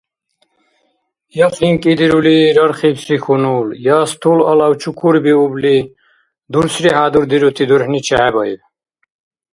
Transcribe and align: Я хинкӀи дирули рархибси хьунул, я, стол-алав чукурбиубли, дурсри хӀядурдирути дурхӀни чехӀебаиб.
Я 1.45 1.47
хинкӀи 1.55 1.93
дирули 1.99 2.35
рархибси 2.57 3.15
хьунул, 3.23 3.65
я, 3.97 3.99
стол-алав 4.11 4.73
чукурбиубли, 4.81 5.77
дурсри 6.51 6.89
хӀядурдирути 6.97 7.63
дурхӀни 7.69 7.99
чехӀебаиб. 8.05 8.61